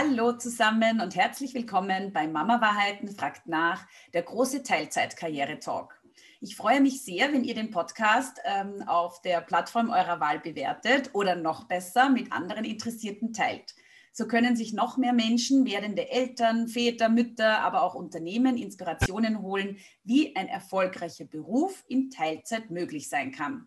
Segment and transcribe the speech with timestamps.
[0.00, 6.00] Hallo zusammen und herzlich willkommen bei Mama Wahrheiten fragt nach, der große Teilzeit-Karriere-Talk.
[6.40, 11.10] Ich freue mich sehr, wenn ihr den Podcast ähm, auf der Plattform eurer Wahl bewertet
[11.14, 13.74] oder noch besser mit anderen Interessierten teilt.
[14.12, 19.78] So können sich noch mehr Menschen, werdende Eltern, Väter, Mütter, aber auch Unternehmen Inspirationen holen,
[20.04, 23.66] wie ein erfolgreicher Beruf in Teilzeit möglich sein kann.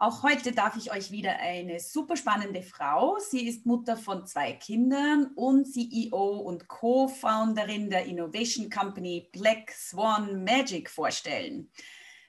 [0.00, 3.18] Auch heute darf ich euch wieder eine super spannende Frau.
[3.18, 10.44] Sie ist Mutter von zwei Kindern und CEO und Co-Founderin der Innovation Company Black Swan
[10.44, 11.72] Magic vorstellen.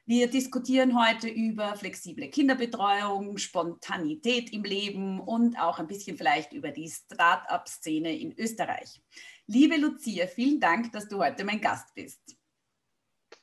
[0.08, 6.72] Wir diskutieren heute über flexible Kinderbetreuung, Spontanität im Leben und auch ein bisschen vielleicht über
[6.72, 8.99] die Start-up-Szene in Österreich.
[9.46, 12.36] Liebe Lucia, vielen Dank, dass du heute mein Gast bist.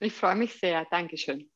[0.01, 0.85] Ich freue mich sehr.
[0.91, 1.49] Dankeschön.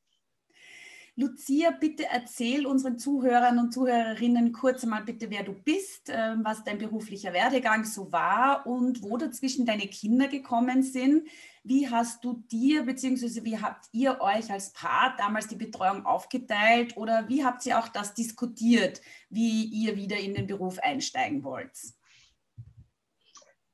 [1.20, 6.64] Lucia, bitte erzähl unseren Zuhörern und Zuhörerinnen kurz einmal bitte, wer du bist, ähm, was
[6.64, 11.28] dein beruflicher Werdegang so war und wo dazwischen deine Kinder gekommen sind.
[11.62, 13.44] Wie hast du dir bzw.
[13.44, 17.88] wie habt ihr euch als Paar damals die Betreuung aufgeteilt oder wie habt ihr auch
[17.88, 21.76] das diskutiert, wie ihr wieder in den Beruf einsteigen wollt?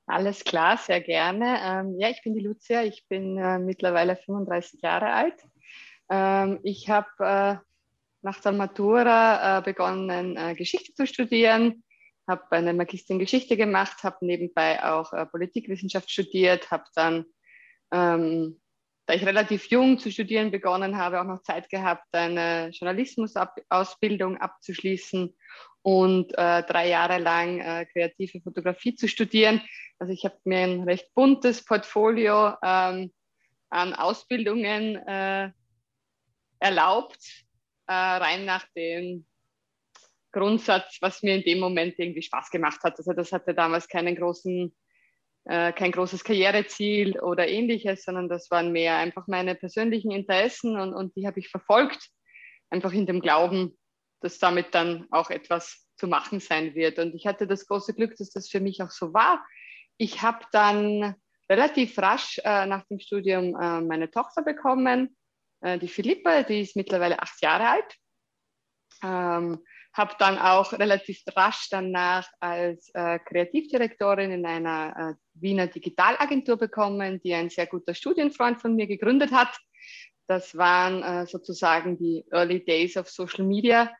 [0.07, 1.59] Alles klar, sehr gerne.
[1.63, 5.47] Ähm, ja, ich bin die Lucia, ich bin äh, mittlerweile 35 Jahre alt
[6.11, 7.57] ähm, ich habe äh,
[8.23, 11.85] nach der Matura äh, begonnen, äh, Geschichte zu studieren,
[12.27, 17.25] habe eine Magister in Geschichte gemacht, habe nebenbei auch äh, Politikwissenschaft studiert, habe dann,
[17.93, 18.61] ähm,
[19.07, 25.33] da ich relativ jung zu studieren begonnen habe, auch noch Zeit gehabt, eine Journalismusausbildung abzuschließen
[25.83, 29.63] und äh, drei Jahre lang äh, kreative Fotografie zu studieren.
[30.01, 33.13] Also ich habe mir ein recht buntes Portfolio ähm,
[33.71, 35.53] an Ausbildungen äh,
[36.59, 37.19] erlaubt,
[37.87, 39.27] äh, rein nach dem
[40.33, 42.99] Grundsatz, was mir in dem Moment irgendwie Spaß gemacht hat.
[42.99, 44.75] Also das hatte damals keinen großen,
[45.45, 50.93] äh, kein großes Karriereziel oder ähnliches, sondern das waren mehr einfach meine persönlichen Interessen und,
[50.93, 52.11] und die habe ich verfolgt,
[52.69, 53.79] einfach in dem Glauben,
[54.21, 56.99] dass damit dann auch etwas zu machen sein wird.
[56.99, 59.45] Und ich hatte das große Glück, dass das für mich auch so war.
[59.97, 61.15] Ich habe dann
[61.49, 65.17] relativ rasch äh, nach dem Studium äh, meine Tochter bekommen
[65.61, 67.97] äh, die Philippa, die ist mittlerweile acht Jahre alt.
[69.03, 69.63] Ähm,
[69.93, 77.21] habe dann auch relativ rasch danach als äh, Kreativdirektorin in einer äh, Wiener Digitalagentur bekommen,
[77.23, 79.59] die ein sehr guter Studienfreund von mir gegründet hat.
[80.27, 83.91] Das waren äh, sozusagen die Early Days of Social Media.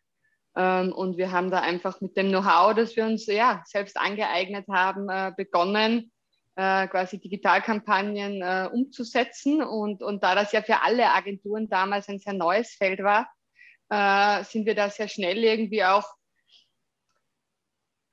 [0.55, 4.67] Ähm, und wir haben da einfach mit dem Know-how, das wir uns ja, selbst angeeignet
[4.69, 6.13] haben, äh, begonnen,
[6.57, 9.63] äh, quasi Digitalkampagnen äh, umzusetzen.
[9.63, 13.29] Und, und da das ja für alle Agenturen damals ein sehr neues Feld war,
[13.91, 16.17] äh, sind wir da sehr schnell irgendwie auch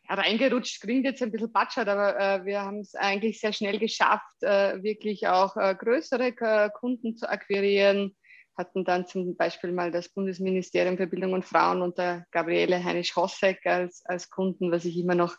[0.10, 4.42] reingerutscht, klingt jetzt ein bisschen batschert, aber äh, wir haben es eigentlich sehr schnell geschafft,
[4.42, 6.34] äh, wirklich auch äh, größere
[6.74, 8.16] Kunden zu akquirieren.
[8.56, 14.06] Hatten dann zum Beispiel mal das Bundesministerium für Bildung und Frauen unter Gabriele Heinisch-Hossek als,
[14.06, 15.36] als Kunden, was ich immer noch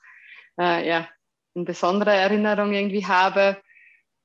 [0.57, 1.09] ja,
[1.55, 3.61] eine besondere Erinnerung irgendwie habe.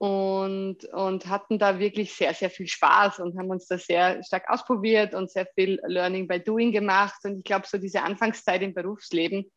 [0.02, 4.50] Und, und hatten da wirklich sehr, sehr viel Spaß und haben uns da sehr stark
[4.50, 7.20] ausprobiert und sehr viel Learning by Doing gemacht.
[7.24, 9.52] Und ich glaube, so diese Anfangszeit im Berufsleben,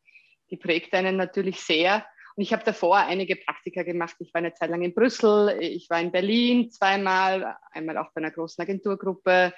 [0.50, 2.04] die prägt einen natürlich sehr.
[2.34, 4.16] Und ich habe davor einige Praktika gemacht.
[4.18, 8.20] Ich war eine Zeit lang in Brüssel, ich war in Berlin zweimal, einmal auch bei
[8.20, 9.52] einer großen Agenturgruppe.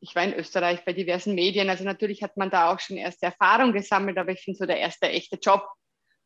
[0.00, 1.68] Ich war in Österreich bei diversen Medien.
[1.68, 4.78] Also natürlich hat man da auch schon erste Erfahrung gesammelt, aber ich finde so der
[4.78, 5.66] erste echte Job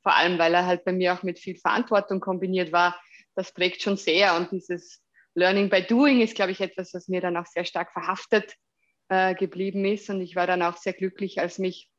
[0.05, 3.01] vor allem weil er halt bei mir auch mit viel Verantwortung kombiniert war,
[3.35, 4.37] das prägt schon sehr.
[4.37, 5.03] Und dieses
[5.35, 8.55] Learning by Doing ist, glaube ich, etwas, was mir dann auch sehr stark verhaftet
[9.09, 10.09] äh, geblieben ist.
[10.11, 11.91] Und ich war dann auch sehr glücklich, als mich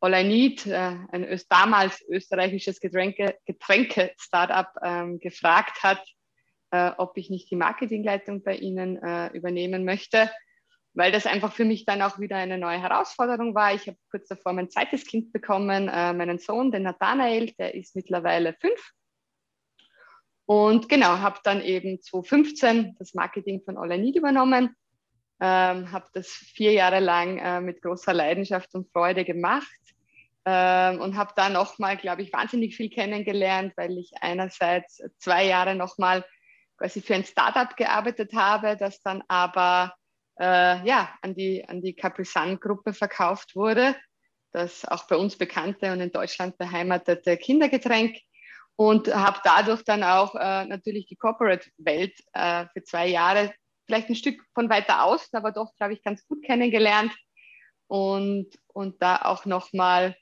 [0.00, 6.04] All I Need, äh, ein Öst damals österreichisches Getränke-Startup, Getränke ähm, gefragt hat,
[6.72, 10.28] äh, ob ich nicht die Marketingleitung bei ihnen äh, übernehmen möchte
[10.94, 13.74] weil das einfach für mich dann auch wieder eine neue Herausforderung war.
[13.74, 17.96] Ich habe kurz davor mein zweites Kind bekommen, äh, meinen Sohn, den Nathanael, der ist
[17.96, 18.92] mittlerweile fünf.
[20.46, 24.76] Und genau, habe dann eben 2015 das Marketing von All I Need übernommen,
[25.40, 29.66] ähm, habe das vier Jahre lang äh, mit großer Leidenschaft und Freude gemacht
[30.44, 35.74] ähm, und habe da nochmal, glaube ich, wahnsinnig viel kennengelernt, weil ich einerseits zwei Jahre
[35.74, 36.24] nochmal
[36.76, 39.94] quasi für ein Startup gearbeitet habe, das dann aber
[40.38, 43.96] äh, ja, an die, an die Capri-Sun-Gruppe verkauft wurde.
[44.52, 48.18] Das auch bei uns bekannte und in Deutschland beheimatete Kindergetränk.
[48.76, 53.54] Und habe dadurch dann auch äh, natürlich die Corporate-Welt äh, für zwei Jahre
[53.86, 57.14] vielleicht ein Stück von weiter außen, aber doch, glaube ich, ganz gut kennengelernt.
[57.86, 60.16] Und, und da auch nochmal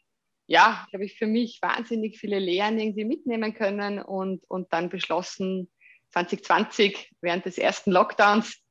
[0.47, 5.71] ja, glaube ich, für mich wahnsinnig viele Lehren irgendwie mitnehmen können und, und dann beschlossen,
[6.11, 8.62] 2020 während des ersten Lockdowns,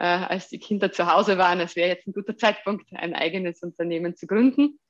[0.00, 3.62] äh, als die Kinder zu Hause waren, es wäre jetzt ein guter Zeitpunkt, ein eigenes
[3.62, 4.80] Unternehmen zu gründen.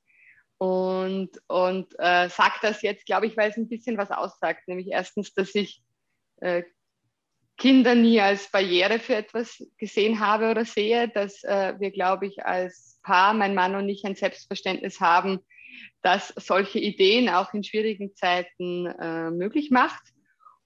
[0.57, 4.69] Und, und äh, sage das jetzt, glaube ich, weil es ein bisschen was aussagt.
[4.69, 5.83] Nämlich erstens, dass ich
[6.41, 6.63] äh,
[7.57, 12.45] Kinder nie als Barriere für etwas gesehen habe oder sehe, dass äh, wir, glaube ich,
[12.45, 15.41] als Paar, mein Mann und ich, ein Selbstverständnis haben,
[16.03, 20.03] dass solche Ideen auch in schwierigen Zeiten äh, möglich macht.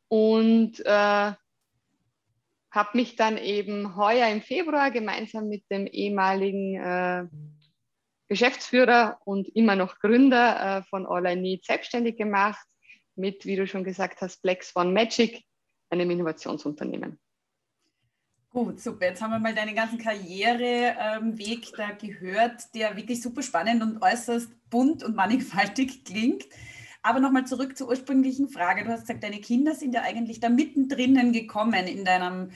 [0.09, 1.33] Und äh,
[2.75, 7.27] habe mich dann eben heuer im Februar gemeinsam mit dem ehemaligen äh,
[8.29, 12.67] Geschäftsführer und immer noch Gründer äh, von All I Need selbstständig gemacht
[13.15, 15.45] mit, wie du schon gesagt hast, Black Swan Magic,
[15.91, 17.19] einem Innovationsunternehmen.
[18.51, 19.07] Gut, super.
[19.07, 24.01] Jetzt haben wir mal deinen ganzen Karriereweg ähm, da gehört, der wirklich super spannend und
[24.01, 26.45] äußerst bunt und mannigfaltig klingt.
[27.05, 28.83] Aber nochmal zurück zur ursprünglichen Frage.
[28.83, 32.51] Du hast gesagt, deine Kinder sind ja eigentlich da mittendrin gekommen in deinem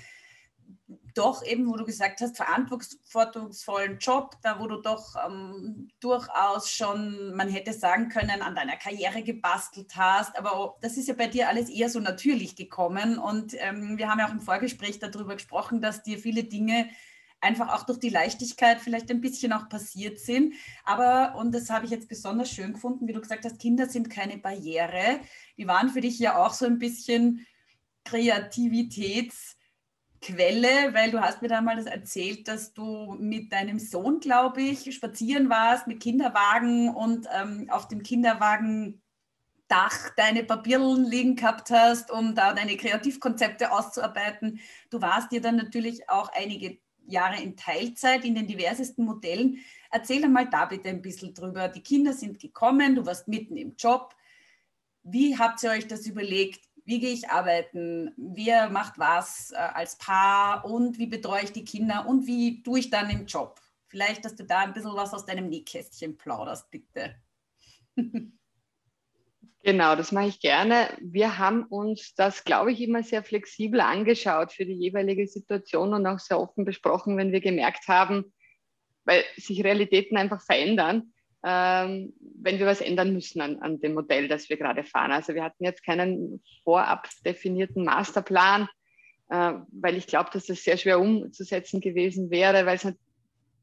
[1.14, 7.34] doch eben, wo du gesagt hast, verantwortungsvollen Job, da wo du doch ähm, durchaus schon,
[7.34, 10.38] man hätte sagen können, an deiner Karriere gebastelt hast.
[10.38, 13.18] Aber das ist ja bei dir alles eher so natürlich gekommen.
[13.18, 16.88] Und ähm, wir haben ja auch im Vorgespräch darüber gesprochen, dass dir viele Dinge
[17.40, 20.54] einfach auch durch die Leichtigkeit vielleicht ein bisschen auch passiert sind.
[20.84, 24.10] Aber, und das habe ich jetzt besonders schön gefunden, wie du gesagt hast, Kinder sind
[24.10, 25.20] keine Barriere.
[25.56, 27.46] Die waren für dich ja auch so ein bisschen
[28.04, 29.58] Kreativitäts-
[30.20, 34.62] Quelle, weil du hast mir da mal das erzählt, dass du mit deinem Sohn, glaube
[34.62, 39.00] ich, spazieren warst mit Kinderwagen und ähm, auf dem Kinderwagen
[39.68, 44.60] Dach deine Papierlen liegen gehabt hast, um da deine Kreativkonzepte auszuarbeiten.
[44.90, 46.78] Du warst dir dann natürlich auch einige
[47.10, 49.58] Jahre in Teilzeit in den diversesten Modellen.
[49.90, 51.68] Erzähl einmal da bitte ein bisschen drüber.
[51.68, 54.14] Die Kinder sind gekommen, du warst mitten im Job.
[55.02, 56.68] Wie habt ihr euch das überlegt?
[56.88, 61.66] wie gehe ich arbeiten, wer macht was äh, als Paar und wie betreue ich die
[61.66, 63.60] Kinder und wie tue ich dann im Job.
[63.88, 67.14] Vielleicht, dass du da ein bisschen was aus deinem Nähkästchen plauderst, bitte.
[69.68, 70.88] Genau, das mache ich gerne.
[70.98, 76.06] Wir haben uns das, glaube ich, immer sehr flexibel angeschaut für die jeweilige Situation und
[76.06, 78.32] auch sehr offen besprochen, wenn wir gemerkt haben,
[79.04, 81.12] weil sich Realitäten einfach verändern,
[81.44, 85.12] ähm, wenn wir was ändern müssen an, an dem Modell, das wir gerade fahren.
[85.12, 88.70] Also wir hatten jetzt keinen vorab definierten Masterplan,
[89.28, 92.86] äh, weil ich glaube, dass das sehr schwer umzusetzen gewesen wäre, weil es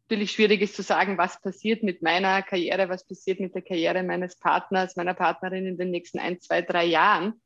[0.06, 4.04] natürlich schwierig ist zu sagen, was passiert mit meiner Karriere, was passiert mit der Karriere
[4.04, 7.42] meines Partners, meiner Partnerin in den nächsten ein, zwei, drei Jahren.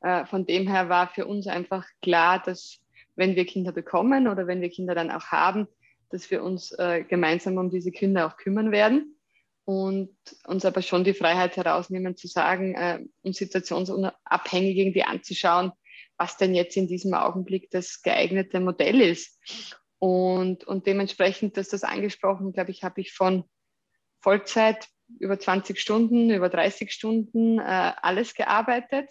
[0.00, 2.80] Äh, von dem her war für uns einfach klar, dass
[3.14, 5.68] wenn wir Kinder bekommen oder wenn wir Kinder dann auch haben,
[6.10, 9.16] dass wir uns äh, gemeinsam um diese Kinder auch kümmern werden
[9.64, 10.10] und
[10.44, 15.70] uns aber schon die Freiheit herausnehmen zu sagen, äh, uns situationsunabhängig irgendwie anzuschauen,
[16.16, 19.38] was denn jetzt in diesem Augenblick das geeignete Modell ist.
[20.02, 23.44] Und, und dementsprechend, dass das angesprochen, glaube ich, habe ich von
[24.20, 24.88] Vollzeit
[25.20, 29.08] über 20 Stunden, über 30 Stunden äh, alles gearbeitet,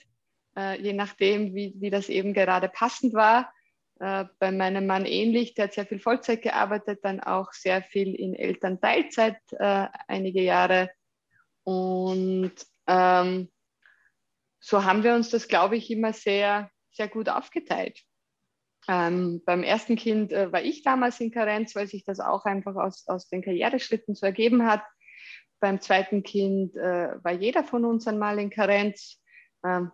[0.57, 3.53] äh, je nachdem, wie, wie das eben gerade passend war.
[4.01, 8.13] Äh, bei meinem Mann ähnlich, der hat sehr viel Vollzeit gearbeitet, dann auch sehr viel
[8.13, 10.91] in Elternteilzeit äh, einige Jahre.
[11.63, 12.51] Und
[12.88, 13.50] ähm,
[14.60, 17.98] so haben wir uns das, glaube ich, immer sehr, sehr gut aufgeteilt.
[18.88, 22.75] Ähm, beim ersten Kind äh, war ich damals in Karenz, weil sich das auch einfach
[22.75, 24.83] aus, aus den Karriereschritten so ergeben hat.
[25.59, 29.21] Beim zweiten Kind äh, war jeder von uns einmal in Karenz.
[29.63, 29.91] Ähm,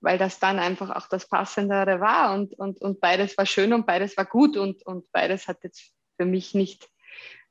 [0.00, 3.86] weil das dann einfach auch das Passendere war und, und, und beides war schön und
[3.86, 6.88] beides war gut und, und beides hat jetzt für mich nicht,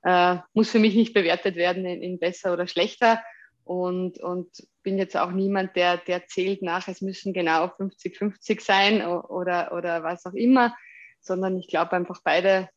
[0.03, 3.23] äh, muss für mich nicht bewertet werden in, in, besser oder schlechter
[3.69, 9.05] und, und bin jetzt auch niemand, der, der zählt nach, es müssen genau 50-50 sein
[9.05, 10.75] oder, oder was auch immer,
[11.19, 12.67] sondern ich glaube einfach beide,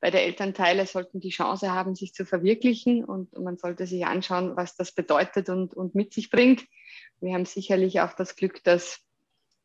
[0.00, 4.76] beide Elternteile sollten die Chance haben, sich zu verwirklichen und, man sollte sich anschauen, was
[4.76, 6.66] das bedeutet und, und mit sich bringt.
[7.22, 9.00] Wir haben sicherlich auch das Glück, dass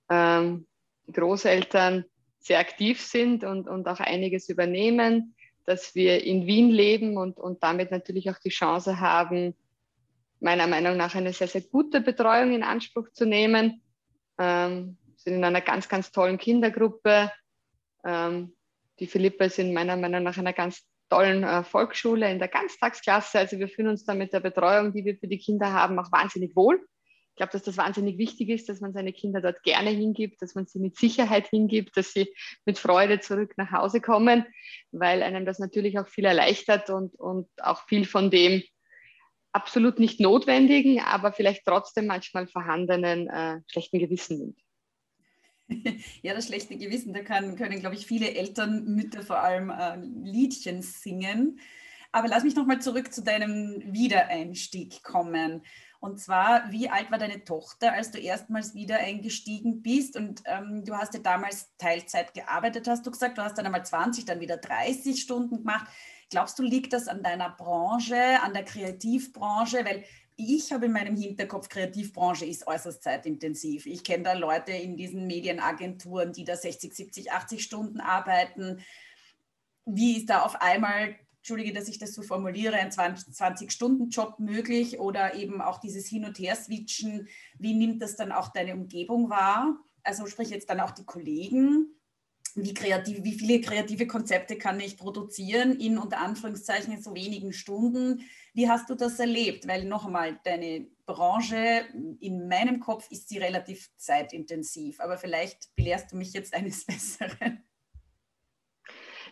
[0.09, 0.67] ähm,
[1.11, 2.05] Großeltern
[2.39, 7.61] sehr aktiv sind und, und auch einiges übernehmen, dass wir in Wien leben und, und
[7.61, 9.53] damit natürlich auch die Chance haben,
[10.39, 13.81] meiner Meinung nach eine sehr, sehr gute Betreuung in Anspruch zu nehmen.
[14.37, 17.31] Ähm, sind in einer ganz, ganz tollen Kindergruppe.
[18.05, 18.55] Ähm,
[18.99, 23.39] die Philippa ist in meiner Meinung nach einer ganz tollen äh, Volksschule in der Ganztagsklasse.
[23.39, 26.11] Also wir fühlen uns da mit der Betreuung, die wir für die Kinder haben, auch
[26.11, 26.79] wahnsinnig wohl.
[27.31, 30.55] Ich glaube, dass das wahnsinnig wichtig ist, dass man seine Kinder dort gerne hingibt, dass
[30.55, 32.33] man sie mit Sicherheit hingibt, dass sie
[32.65, 34.45] mit Freude zurück nach Hause kommen,
[34.91, 38.63] weil einem das natürlich auch viel erleichtert und, und auch viel von dem
[39.57, 44.59] absolut nicht notwendigen, aber vielleicht trotzdem manchmal vorhandenen äh, schlechten Gewissen nimmt.
[46.21, 49.97] Ja, das schlechte Gewissen, da kann, können, glaube ich, viele Eltern, Mütter vor allem äh,
[49.97, 51.59] Liedchen singen.
[52.13, 55.63] Aber lass mich nochmal zurück zu deinem Wiedereinstieg kommen.
[55.99, 60.15] Und zwar, wie alt war deine Tochter, als du erstmals wieder eingestiegen bist?
[60.15, 63.37] Und ähm, du hast ja damals Teilzeit gearbeitet, hast du gesagt.
[63.37, 65.87] Du hast dann einmal 20, dann wieder 30 Stunden gemacht.
[66.29, 69.85] Glaubst du, liegt das an deiner Branche, an der Kreativbranche?
[69.85, 70.03] Weil
[70.35, 73.85] ich habe in meinem Hinterkopf, Kreativbranche ist äußerst zeitintensiv.
[73.85, 78.81] Ich kenne da Leute in diesen Medienagenturen, die da 60, 70, 80 Stunden arbeiten.
[79.85, 85.33] Wie ist da auf einmal entschuldige, dass ich das so formuliere, ein 20-Stunden-Job möglich oder
[85.33, 87.29] eben auch dieses Hin- und Her-Switchen?
[87.57, 89.79] Wie nimmt das dann auch deine Umgebung wahr?
[90.03, 91.96] Also sprich jetzt dann auch die Kollegen.
[92.57, 98.21] Wie, kreativ, wie viele kreative Konzepte kann ich produzieren in unter Anführungszeichen so wenigen Stunden?
[98.53, 99.67] Wie hast du das erlebt?
[99.67, 101.85] Weil noch einmal, deine Branche
[102.19, 107.63] in meinem Kopf ist sie relativ zeitintensiv, aber vielleicht belehrst du mich jetzt eines Besseren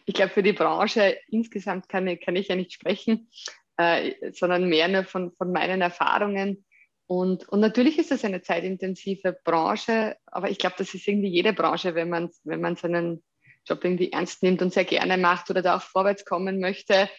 [0.06, 3.30] ich glaube, für die Branche insgesamt kann, kann ich ja nicht sprechen,
[3.78, 6.65] äh, sondern mehr nur von, von meinen Erfahrungen.
[7.08, 11.54] Und, und natürlich ist es eine zeitintensive Branche, aber ich glaube, das ist irgendwie jede
[11.54, 13.24] Branche, wenn man, wenn man seinen
[13.66, 17.10] Job irgendwie ernst nimmt und sehr gerne macht oder da auch vorwärts kommen möchte.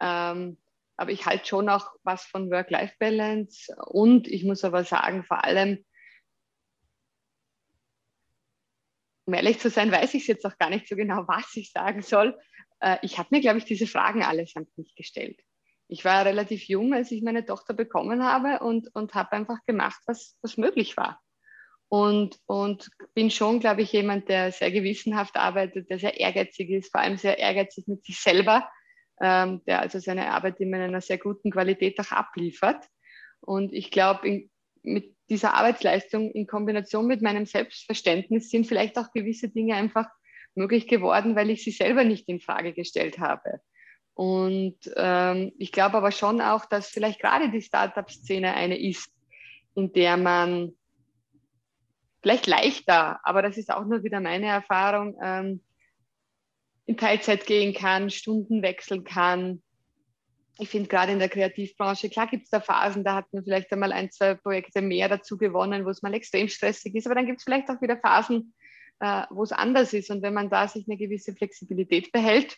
[0.00, 0.58] Ähm,
[0.96, 5.84] aber ich halte schon auch was von Work-Life-Balance und ich muss aber sagen, vor allem
[9.26, 12.00] um ehrlich zu sein, weiß ich jetzt auch gar nicht so genau, was ich sagen
[12.00, 12.38] soll.
[12.80, 15.40] Äh, ich habe mir, glaube ich, diese Fragen allesamt nicht gestellt.
[15.88, 20.00] Ich war relativ jung, als ich meine Tochter bekommen habe und, und habe einfach gemacht,
[20.06, 21.20] was, was möglich war.
[21.88, 26.90] Und, und bin schon, glaube ich, jemand, der sehr gewissenhaft arbeitet, der sehr ehrgeizig ist,
[26.90, 28.68] vor allem sehr ehrgeizig mit sich selber,
[29.20, 32.84] ähm, der also seine Arbeit immer in einer sehr guten Qualität auch abliefert.
[33.40, 34.48] Und ich glaube,
[34.82, 40.08] mit dieser Arbeitsleistung in Kombination mit meinem Selbstverständnis sind vielleicht auch gewisse Dinge einfach
[40.56, 43.60] möglich geworden, weil ich sie selber nicht in Frage gestellt habe.
[44.16, 49.10] Und ähm, ich glaube aber schon auch, dass vielleicht gerade die Startup-Szene eine ist,
[49.74, 50.72] in der man
[52.22, 55.60] vielleicht leichter, aber das ist auch nur wieder meine Erfahrung, ähm,
[56.86, 59.62] in Teilzeit gehen kann, Stunden wechseln kann,
[60.58, 63.70] ich finde gerade in der Kreativbranche, klar gibt es da Phasen, da hat man vielleicht
[63.70, 67.26] einmal ein, zwei Projekte mehr dazu gewonnen, wo es mal extrem stressig ist, aber dann
[67.26, 68.54] gibt es vielleicht auch wieder Phasen,
[69.00, 70.10] äh, wo es anders ist.
[70.10, 72.56] Und wenn man da sich eine gewisse Flexibilität behält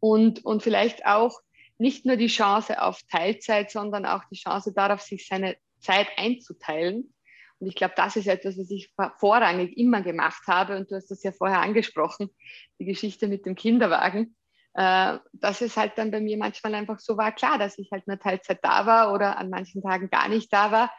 [0.00, 1.40] und, und vielleicht auch
[1.78, 7.14] nicht nur die Chance auf Teilzeit, sondern auch die Chance darauf, sich seine Zeit einzuteilen.
[7.58, 10.76] Und ich glaube, das ist etwas, was ich vorrangig immer gemacht habe.
[10.76, 12.30] Und du hast das ja vorher angesprochen,
[12.78, 14.34] die Geschichte mit dem Kinderwagen
[14.74, 18.06] äh, dass es halt dann bei mir manchmal einfach so war, klar, dass ich halt
[18.06, 20.92] nur Teilzeit da war oder an manchen Tagen gar nicht da war.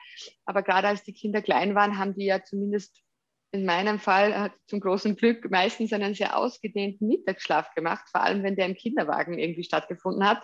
[0.46, 3.02] Aber gerade als die Kinder klein waren, haben die ja zumindest
[3.52, 8.44] in meinem Fall äh, zum großen Glück meistens einen sehr ausgedehnten Mittagsschlaf gemacht, vor allem
[8.44, 10.44] wenn der im Kinderwagen irgendwie stattgefunden hat.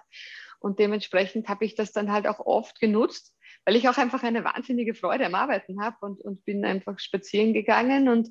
[0.59, 3.33] Und dementsprechend habe ich das dann halt auch oft genutzt,
[3.65, 7.53] weil ich auch einfach eine wahnsinnige Freude am Arbeiten habe und, und bin einfach spazieren
[7.53, 8.29] gegangen und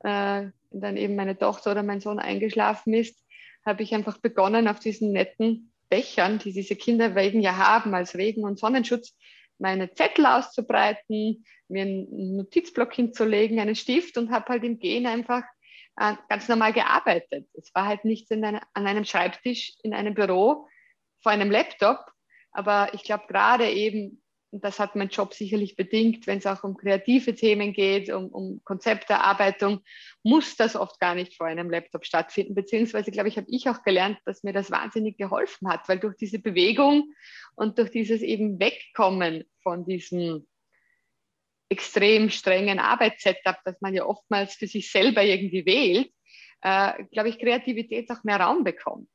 [0.00, 3.24] äh, dann eben meine Tochter oder mein Sohn eingeschlafen ist,
[3.64, 8.44] habe ich einfach begonnen, auf diesen netten Dächern, die diese Kinderwegen ja haben, als Regen-
[8.44, 9.16] und Sonnenschutz,
[9.64, 15.42] meine Zettel auszubreiten, mir einen Notizblock hinzulegen, einen Stift und habe halt im Gehen einfach
[15.96, 17.48] äh, ganz normal gearbeitet.
[17.54, 20.68] Es war halt nicht eine, an einem Schreibtisch in einem Büro
[21.22, 21.98] vor einem Laptop,
[22.52, 24.22] aber ich glaube gerade eben
[24.62, 28.60] das hat mein Job sicherlich bedingt, wenn es auch um kreative Themen geht, um, um
[28.64, 29.80] Konzepterarbeitung,
[30.22, 32.54] muss das oft gar nicht vor einem Laptop stattfinden.
[32.54, 36.16] Beziehungsweise, glaube ich, habe ich auch gelernt, dass mir das wahnsinnig geholfen hat, weil durch
[36.16, 37.12] diese Bewegung
[37.54, 40.46] und durch dieses eben Wegkommen von diesem
[41.68, 46.10] extrem strengen Arbeitssetup, das man ja oftmals für sich selber irgendwie wählt,
[46.60, 49.08] äh, glaube ich, Kreativität auch mehr Raum bekommt.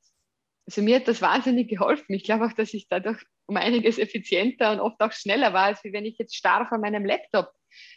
[0.69, 2.13] Also mir hat das wahnsinnig geholfen.
[2.13, 5.83] Ich glaube auch, dass ich dadurch um einiges effizienter und oft auch schneller war, als
[5.83, 7.51] wenn ich jetzt starr vor meinem Laptop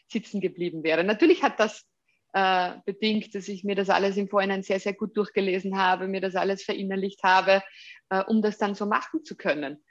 [0.09, 1.05] sitzen geblieben wäre.
[1.05, 1.85] Natürlich hat das
[2.33, 6.23] äh, bedingt, dass ich mir das alles im Vorhinein sehr, sehr gut durchgelesen habe, mir
[6.23, 7.63] das alles verinnerlicht habe,
[8.09, 9.85] äh, um das dann so machen zu können.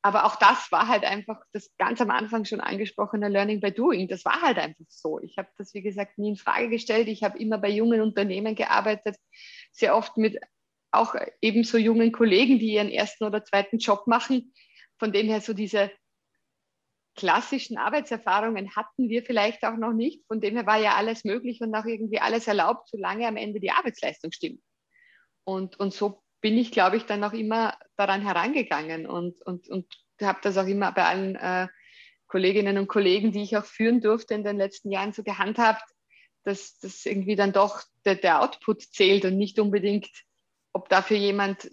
[0.00, 4.06] Aber auch das war halt einfach das ganz am Anfang schon angesprochene Learning by Doing.
[4.06, 5.18] Das war halt einfach so.
[5.18, 7.08] Ich habe das, wie gesagt, nie in Frage gestellt.
[7.08, 9.16] Ich habe immer bei jungen Unternehmen gearbeitet,
[9.72, 10.38] sehr oft mit
[10.92, 14.52] auch ebenso jungen Kollegen, die ihren ersten oder zweiten Job machen.
[14.98, 15.90] Von dem her so diese
[17.14, 20.24] klassischen Arbeitserfahrungen hatten wir vielleicht auch noch nicht.
[20.26, 23.60] Von dem her war ja alles möglich und auch irgendwie alles erlaubt, solange am Ende
[23.60, 24.62] die Arbeitsleistung stimmt.
[25.44, 29.86] Und, und so bin ich, glaube ich, dann auch immer daran herangegangen und, und, und
[30.20, 31.68] habe das auch immer bei allen äh,
[32.26, 35.84] Kolleginnen und Kollegen, die ich auch führen durfte in den letzten Jahren, so gehandhabt,
[36.44, 40.08] dass das irgendwie dann doch der, der Output zählt und nicht unbedingt,
[40.72, 41.70] ob dafür jemand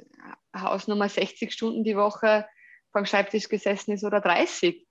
[0.56, 2.46] Hausnummer 60 Stunden die Woche
[2.92, 4.86] vom Schreibtisch gesessen ist oder 30.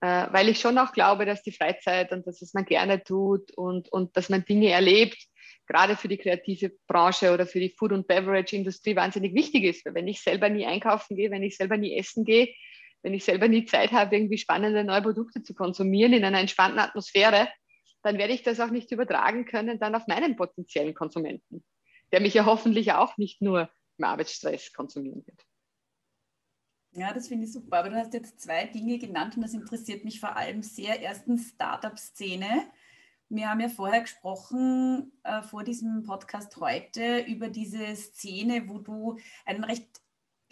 [0.00, 3.52] Äh, weil ich schon auch glaube, dass die Freizeit und dass es man gerne tut
[3.52, 5.16] und, und dass man Dinge erlebt,
[5.66, 9.86] gerade für die kreative Branche oder für die Food- und Beverage-Industrie wahnsinnig wichtig ist.
[9.86, 12.52] Weil wenn ich selber nie einkaufen gehe, wenn ich selber nie essen gehe,
[13.02, 16.80] wenn ich selber nie Zeit habe, irgendwie spannende neue Produkte zu konsumieren in einer entspannten
[16.80, 17.48] Atmosphäre,
[18.02, 21.64] dann werde ich das auch nicht übertragen können dann auf meinen potenziellen Konsumenten,
[22.14, 23.68] der mich ja hoffentlich auch nicht nur
[23.98, 25.44] im Arbeitsstress konsumieren wird.
[26.92, 27.78] Ja, das finde ich super.
[27.78, 31.00] Aber du hast jetzt zwei Dinge genannt und das interessiert mich vor allem sehr.
[31.00, 32.70] Erstens Startup-Szene.
[33.30, 39.18] Wir haben ja vorher gesprochen, äh, vor diesem Podcast heute, über diese Szene, wo du
[39.44, 40.00] einen recht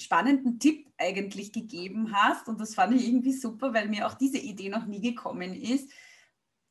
[0.00, 2.48] spannenden Tipp eigentlich gegeben hast.
[2.48, 5.92] Und das fand ich irgendwie super, weil mir auch diese Idee noch nie gekommen ist,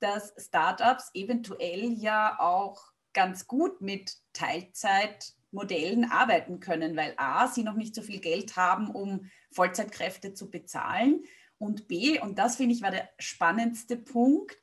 [0.01, 7.75] dass Startups eventuell ja auch ganz gut mit Teilzeitmodellen arbeiten können, weil A, sie noch
[7.75, 11.23] nicht so viel Geld haben, um Vollzeitkräfte zu bezahlen
[11.61, 14.57] und B, und das finde ich war der spannendste Punkt,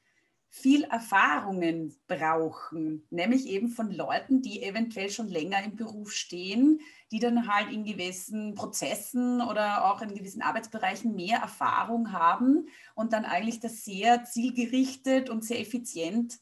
[0.50, 6.81] viel Erfahrungen brauchen, nämlich eben von Leuten, die eventuell schon länger im Beruf stehen,
[7.12, 13.12] die dann halt in gewissen Prozessen oder auch in gewissen Arbeitsbereichen mehr Erfahrung haben und
[13.12, 16.40] dann eigentlich das sehr zielgerichtet und sehr effizient,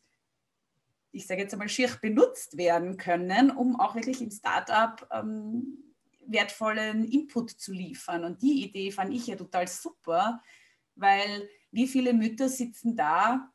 [1.16, 5.78] ich sage jetzt einmal schier benutzt werden können, um auch wirklich im Startup ähm,
[6.26, 8.24] wertvollen Input zu liefern.
[8.24, 10.42] Und die Idee fand ich ja total super,
[10.94, 13.50] weil wie viele Mütter sitzen da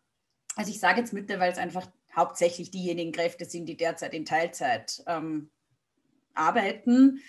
[0.55, 4.25] also ich sage jetzt Mütter, weil es einfach hauptsächlich diejenigen Kräfte sind, die derzeit in
[4.25, 5.49] Teilzeit ähm,
[6.33, 7.21] arbeiten,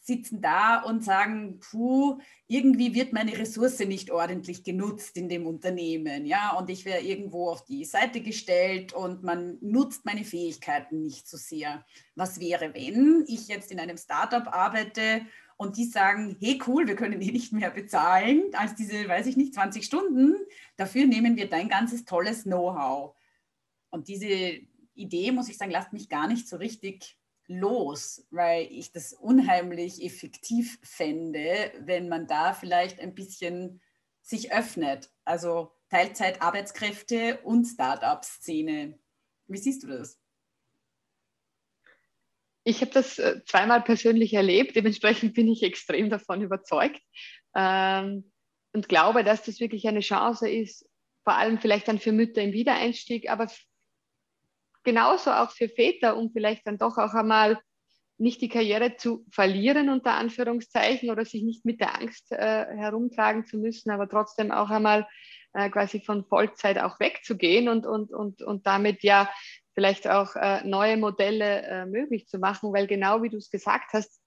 [0.00, 6.26] sitzen da und sagen, puh, irgendwie wird meine Ressource nicht ordentlich genutzt in dem Unternehmen,
[6.26, 11.28] ja, und ich wäre irgendwo auf die Seite gestellt und man nutzt meine Fähigkeiten nicht
[11.28, 11.84] so sehr.
[12.14, 15.26] Was wäre, wenn ich jetzt in einem Startup arbeite
[15.58, 19.36] und die sagen, hey cool, wir können dir nicht mehr bezahlen als diese, weiß ich
[19.36, 20.34] nicht, 20 Stunden.
[20.76, 23.14] Dafür nehmen wir dein ganzes tolles Know-how.
[23.90, 24.60] Und diese
[24.94, 27.19] Idee, muss ich sagen, lasst mich gar nicht so richtig
[27.50, 33.82] los, weil ich das unheimlich effektiv fände, wenn man da vielleicht ein bisschen
[34.22, 35.10] sich öffnet.
[35.24, 38.98] Also Teilzeit-Arbeitskräfte und Start-up-Szene.
[39.48, 40.20] Wie siehst du das?
[42.62, 47.00] Ich habe das äh, zweimal persönlich erlebt, dementsprechend bin ich extrem davon überzeugt
[47.56, 48.30] ähm,
[48.72, 50.88] und glaube, dass das wirklich eine Chance ist,
[51.24, 53.48] vor allem vielleicht dann für Mütter im Wiedereinstieg, aber
[54.84, 57.58] genauso auch für Väter, um vielleicht dann doch auch einmal
[58.18, 63.46] nicht die Karriere zu verlieren, unter Anführungszeichen, oder sich nicht mit der Angst äh, herumtragen
[63.46, 65.08] zu müssen, aber trotzdem auch einmal
[65.54, 69.30] äh, quasi von Vollzeit auch wegzugehen und, und, und, und damit ja
[69.74, 73.92] vielleicht auch äh, neue Modelle äh, möglich zu machen, weil genau wie du es gesagt
[73.94, 74.20] hast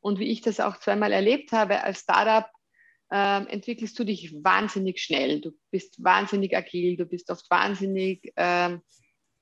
[0.00, 2.50] und wie ich das auch zweimal erlebt habe, als Startup
[3.10, 5.40] äh, entwickelst du dich wahnsinnig schnell.
[5.40, 8.82] Du bist wahnsinnig agil, du bist oft wahnsinnig ähm,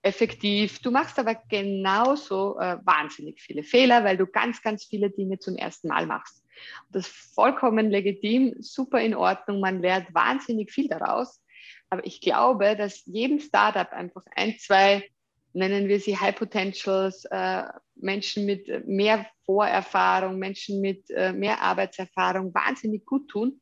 [0.06, 0.78] effektiv.
[0.80, 5.56] Du machst aber genauso äh, wahnsinnig viele Fehler, weil du ganz, ganz viele Dinge zum
[5.56, 6.44] ersten Mal machst.
[6.90, 9.60] das ist vollkommen legitim, super in Ordnung.
[9.60, 11.42] Man lernt wahnsinnig viel daraus.
[11.90, 15.04] Aber ich glaube, dass jedem Startup einfach ein, zwei
[15.52, 17.64] nennen wir sie High Potentials, äh,
[17.96, 23.60] Menschen mit mehr Vorerfahrung, Menschen mit äh, mehr Arbeitserfahrung wahnsinnig gut tun,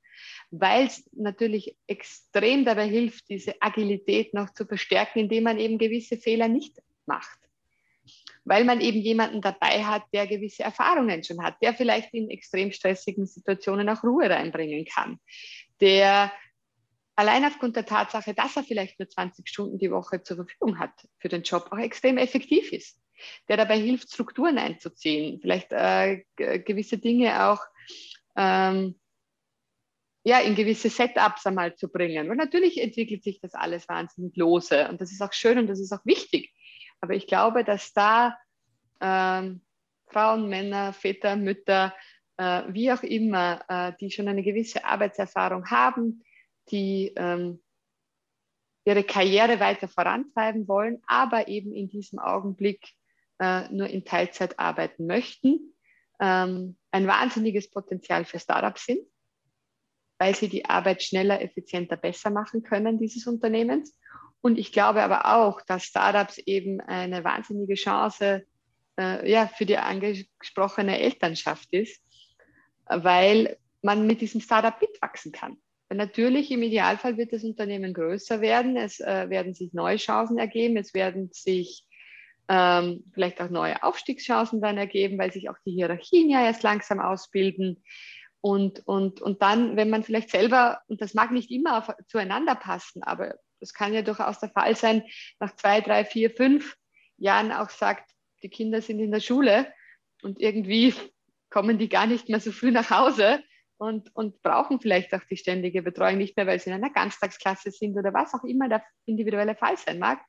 [0.51, 6.17] weil es natürlich extrem dabei hilft, diese Agilität noch zu verstärken, indem man eben gewisse
[6.17, 7.39] Fehler nicht macht.
[8.45, 12.73] Weil man eben jemanden dabei hat, der gewisse Erfahrungen schon hat, der vielleicht in extrem
[12.73, 15.19] stressigen Situationen auch Ruhe reinbringen kann,
[15.81, 16.31] der
[17.17, 20.93] allein aufgrund der Tatsache, dass er vielleicht nur 20 Stunden die Woche zur Verfügung hat
[21.19, 23.01] für den Job, auch extrem effektiv ist,
[23.49, 27.61] der dabei hilft, Strukturen einzuziehen, vielleicht äh, gewisse Dinge auch
[28.37, 28.99] ähm,
[30.25, 32.29] ja, in gewisse Setups einmal zu bringen.
[32.29, 35.79] Weil natürlich entwickelt sich das alles wahnsinnig lose und das ist auch schön und das
[35.79, 36.53] ist auch wichtig.
[37.01, 38.37] Aber ich glaube, dass da
[39.01, 39.61] ähm,
[40.07, 41.95] Frauen, Männer, Väter, Mütter,
[42.39, 46.25] äh, wie auch immer, äh, die schon eine gewisse Arbeitserfahrung haben,
[46.71, 47.63] die ähm,
[48.87, 52.89] ihre Karriere weiter vorantreiben wollen, aber eben in diesem Augenblick
[53.39, 55.75] äh, nur in Teilzeit arbeiten möchten,
[56.21, 59.07] ähm, ein wahnsinniges Potenzial für Startups sind,
[60.19, 63.99] weil sie die Arbeit schneller, effizienter, besser machen können dieses Unternehmens.
[64.41, 68.45] Und ich glaube aber auch, dass Startups eben eine wahnsinnige Chance
[68.99, 72.03] äh, ja, für die angesprochene Elternschaft ist,
[72.87, 75.57] weil man mit diesem Startup mitwachsen kann.
[75.89, 80.39] Weil natürlich im Idealfall wird das Unternehmen größer werden, es äh, werden sich neue Chancen
[80.39, 81.87] ergeben, es werden sich
[82.49, 87.01] ähm, vielleicht auch neue Aufstiegschancen dann ergeben, weil sich auch die Hierarchien ja erst langsam
[87.01, 87.83] ausbilden.
[88.45, 92.55] Und, und, und dann, wenn man vielleicht selber, und das mag nicht immer auf, zueinander
[92.55, 95.03] passen, aber das kann ja durchaus der Fall sein,
[95.41, 96.77] nach zwei, drei, vier, fünf
[97.17, 98.11] Jahren auch sagt,
[98.43, 99.73] die Kinder sind in der Schule
[100.21, 100.93] und irgendwie
[101.49, 103.43] kommen die gar nicht mehr so früh nach Hause
[103.79, 107.71] und, und brauchen vielleicht auch die ständige Betreuung nicht mehr, weil sie in einer Ganztagsklasse
[107.71, 110.21] sind oder was auch immer der individuelle Fall sein mag,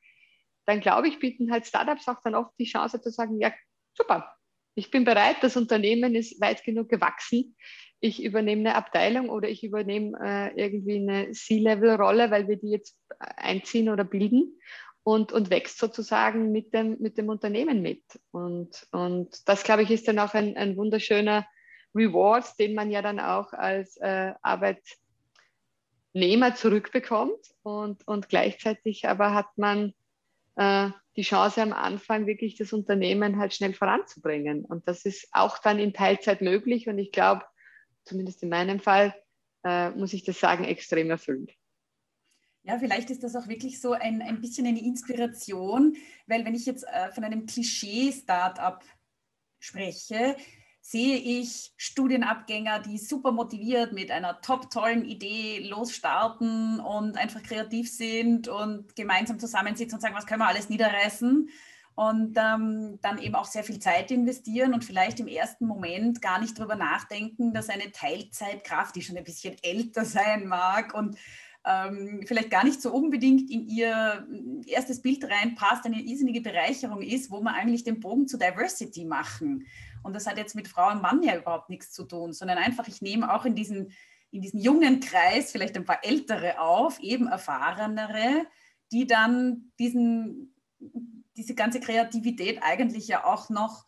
[0.64, 3.52] dann glaube ich, bieten halt Startups auch dann oft die Chance zu sagen, ja,
[3.92, 4.36] super,
[4.74, 7.56] ich bin bereit, das Unternehmen ist weit genug gewachsen,
[8.06, 12.96] ich übernehme eine Abteilung oder ich übernehme äh, irgendwie eine C-Level-Rolle, weil wir die jetzt
[13.18, 14.58] einziehen oder bilden
[15.02, 18.02] und, und wächst sozusagen mit dem, mit dem Unternehmen mit.
[18.32, 21.46] Und, und das, glaube ich, ist dann auch ein, ein wunderschöner
[21.94, 27.54] Reward, den man ja dann auch als äh, Arbeitnehmer zurückbekommt.
[27.62, 29.94] Und, und gleichzeitig aber hat man
[30.56, 34.64] äh, die Chance am Anfang wirklich das Unternehmen halt schnell voranzubringen.
[34.64, 36.88] Und das ist auch dann in Teilzeit möglich.
[36.88, 37.44] Und ich glaube,
[38.06, 39.14] zumindest in meinem Fall,
[39.64, 41.52] äh, muss ich das sagen, extrem erfüllend.
[42.62, 46.66] Ja, vielleicht ist das auch wirklich so ein, ein bisschen eine Inspiration, weil wenn ich
[46.66, 48.82] jetzt äh, von einem Klischee-Startup
[49.60, 50.36] spreche,
[50.80, 57.90] sehe ich Studienabgänger, die super motiviert mit einer top tollen Idee losstarten und einfach kreativ
[57.90, 61.48] sind und gemeinsam zusammensitzen und sagen, was können wir alles niederreißen
[61.96, 66.38] und ähm, dann eben auch sehr viel Zeit investieren und vielleicht im ersten Moment gar
[66.38, 71.16] nicht darüber nachdenken, dass eine Teilzeitkraft, die schon ein bisschen älter sein mag und
[71.64, 74.26] ähm, vielleicht gar nicht so unbedingt in ihr
[74.66, 79.66] erstes Bild reinpasst, eine irrsinnige Bereicherung ist, wo man eigentlich den Bogen zu Diversity machen.
[80.02, 82.86] Und das hat jetzt mit Frau und Mann ja überhaupt nichts zu tun, sondern einfach,
[82.88, 83.90] ich nehme auch in diesen,
[84.30, 88.46] in diesen jungen Kreis vielleicht ein paar Ältere auf, eben erfahrenere,
[88.92, 90.54] die dann diesen,
[91.36, 93.86] diese ganze Kreativität eigentlich ja auch noch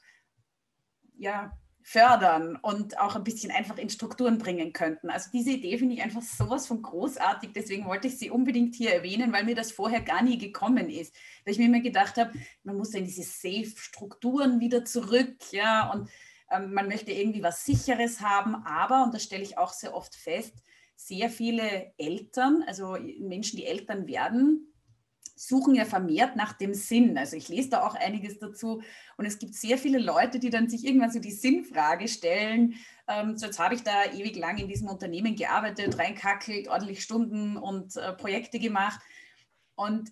[1.16, 5.08] ja, fördern und auch ein bisschen einfach in Strukturen bringen könnten.
[5.08, 7.52] Also diese Idee finde ich einfach sowas von großartig.
[7.54, 11.14] Deswegen wollte ich sie unbedingt hier erwähnen, weil mir das vorher gar nie gekommen ist.
[11.44, 12.32] Weil ich mir immer gedacht habe,
[12.62, 16.10] man muss in diese Safe-Strukturen wieder zurück, ja, und
[16.50, 18.54] ähm, man möchte irgendwie was Sicheres haben.
[18.66, 20.54] Aber, und das stelle ich auch sehr oft fest,
[20.94, 24.67] sehr viele Eltern, also Menschen, die Eltern werden,
[25.38, 27.16] suchen ja vermehrt nach dem Sinn.
[27.16, 28.82] Also ich lese da auch einiges dazu
[29.16, 32.74] und es gibt sehr viele Leute, die dann sich irgendwann so die Sinnfrage stellen.
[33.06, 37.56] Ähm, so jetzt habe ich da ewig lang in diesem Unternehmen gearbeitet, reinkackelt, ordentlich Stunden
[37.56, 39.00] und äh, Projekte gemacht.
[39.76, 40.10] Und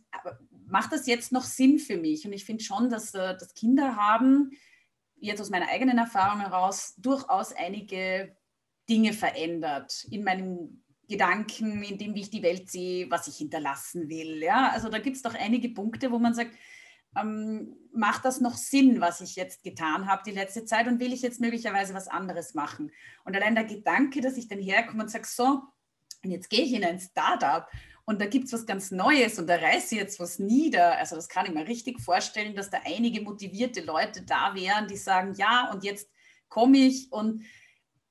[0.66, 2.24] macht das jetzt noch Sinn für mich?
[2.24, 4.52] Und ich finde schon, dass, äh, dass Kinder haben,
[5.16, 8.36] jetzt aus meiner eigenen Erfahrung heraus, durchaus einige
[8.88, 14.08] Dinge verändert in meinem Gedanken, in dem, wie ich die Welt sehe, was ich hinterlassen
[14.08, 14.42] will.
[14.42, 14.70] Ja?
[14.72, 16.52] Also da gibt es doch einige Punkte, wo man sagt,
[17.16, 21.12] ähm, macht das noch Sinn, was ich jetzt getan habe die letzte Zeit und will
[21.12, 22.92] ich jetzt möglicherweise was anderes machen?
[23.24, 25.62] Und allein der Gedanke, dass ich dann herkomme und sage, so,
[26.22, 27.66] und jetzt gehe ich in ein Startup
[28.04, 30.96] und da gibt es was ganz Neues und da reiße ich jetzt was nieder.
[30.98, 34.96] Also das kann ich mir richtig vorstellen, dass da einige motivierte Leute da wären, die
[34.96, 36.10] sagen, ja, und jetzt
[36.48, 37.44] komme ich und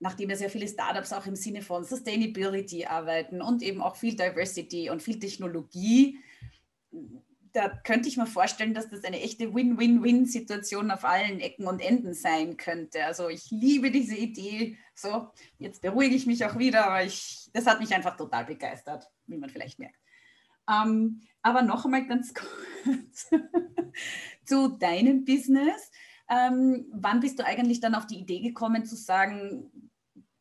[0.06, 4.16] nachdem ja sehr viele Startups auch im Sinne von Sustainability arbeiten und eben auch viel
[4.16, 6.20] Diversity und viel Technologie,
[7.54, 12.14] da könnte ich mir vorstellen, dass das eine echte Win-Win-Win-Situation auf allen Ecken und Enden
[12.14, 13.04] sein könnte.
[13.04, 14.78] Also ich liebe diese Idee.
[14.94, 19.10] So, jetzt beruhige ich mich auch wieder, aber ich, das hat mich einfach total begeistert,
[19.26, 19.98] wie man vielleicht merkt.
[20.70, 22.32] Ähm, aber noch einmal ganz
[22.84, 23.32] kurz
[24.46, 25.90] zu deinem Business.
[26.30, 29.72] Ähm, wann bist du eigentlich dann auf die Idee gekommen zu sagen,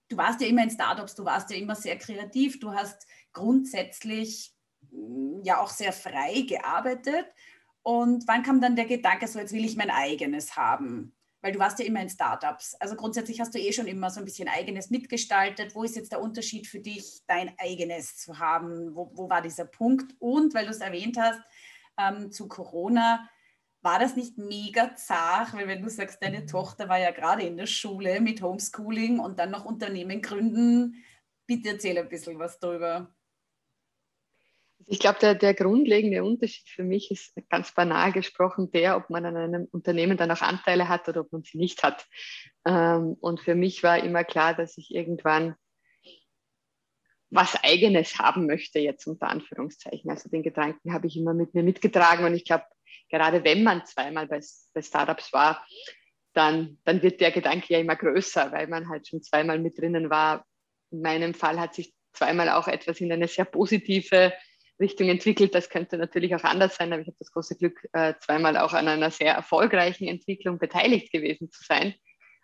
[0.09, 4.55] du warst ja immer in Startups, du warst ja immer sehr kreativ, du hast grundsätzlich
[4.91, 7.27] mm, ja auch sehr frei gearbeitet.
[7.83, 11.15] Und wann kam dann der Gedanke, so jetzt will ich mein eigenes haben?
[11.43, 12.75] Weil du warst ja immer in Startups.
[12.81, 15.75] Also grundsätzlich hast du eh schon immer so ein bisschen eigenes mitgestaltet.
[15.75, 18.97] Wo ist jetzt der Unterschied für dich, dein eigenes zu haben?
[18.97, 20.15] Wo, wo war dieser Punkt?
[20.19, 21.41] Und weil du es erwähnt hast,
[21.99, 23.29] ähm, zu Corona,
[23.85, 25.53] war das nicht mega zart?
[25.53, 29.39] Weil wenn du sagst, deine Tochter war ja gerade in der Schule mit Homeschooling und
[29.39, 31.05] dann noch Unternehmen gründen,
[31.47, 33.15] bitte erzähl ein bisschen was darüber.
[34.87, 39.25] Ich glaube, der, der grundlegende Unterschied für mich ist ganz banal gesprochen der, ob man
[39.25, 42.07] an einem Unternehmen dann auch Anteile hat oder ob man sie nicht hat.
[42.67, 45.55] Ähm, und für mich war immer klar, dass ich irgendwann
[47.31, 50.11] was Eigenes haben möchte, jetzt unter Anführungszeichen.
[50.11, 52.65] Also den Gedanken habe ich immer mit mir mitgetragen und ich glaube,
[53.11, 54.41] gerade wenn man zweimal bei,
[54.73, 55.67] bei Startups war,
[56.35, 60.11] dann, dann wird der Gedanke ja immer größer, weil man halt schon zweimal mit drinnen
[60.11, 60.45] war.
[60.91, 64.33] In meinem Fall hat sich zweimal auch etwas in eine sehr positive
[64.81, 65.55] Richtung entwickelt.
[65.55, 68.73] Das könnte natürlich auch anders sein, aber ich habe das große Glück, äh, zweimal auch
[68.73, 71.95] an einer sehr erfolgreichen Entwicklung beteiligt gewesen zu sein,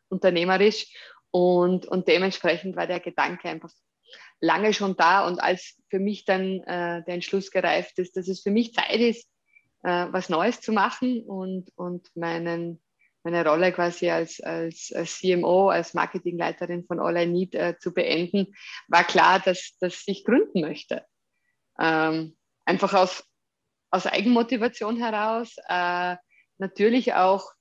[0.09, 0.87] unternehmerisch.
[1.33, 3.71] Und, und dementsprechend war der Gedanke einfach
[4.41, 5.27] lange schon da.
[5.27, 9.01] Und als für mich dann äh, der Entschluss gereift ist, dass es für mich Zeit
[9.01, 9.30] ist,
[9.83, 12.83] äh, was Neues zu machen und, und meinen,
[13.23, 17.93] meine Rolle quasi als, als, als CMO, als Marketingleiterin von All I Need äh, zu
[17.93, 18.55] beenden,
[18.89, 21.05] war klar, dass, dass ich gründen möchte.
[21.79, 23.25] Ähm, einfach aus,
[23.91, 25.57] aus Eigenmotivation heraus.
[25.69, 26.17] Äh,
[26.59, 27.53] natürlich auch,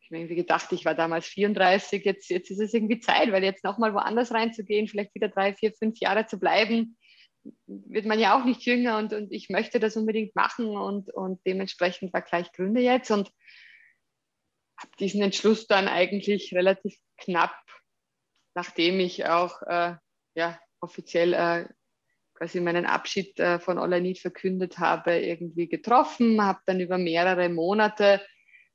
[0.00, 3.44] ich habe irgendwie gedacht, ich war damals 34, jetzt, jetzt ist es irgendwie Zeit, weil
[3.44, 6.96] jetzt nochmal woanders reinzugehen, vielleicht wieder drei, vier, fünf Jahre zu bleiben,
[7.66, 11.40] wird man ja auch nicht jünger und, und ich möchte das unbedingt machen und, und
[11.46, 13.30] dementsprechend war gleich Gründe jetzt und
[14.78, 17.54] habe diesen Entschluss dann eigentlich relativ knapp,
[18.54, 19.94] nachdem ich auch äh,
[20.34, 21.68] ja, offiziell äh,
[22.34, 26.98] quasi meinen Abschied äh, von All I Need verkündet habe, irgendwie getroffen, habe dann über
[26.98, 28.20] mehrere Monate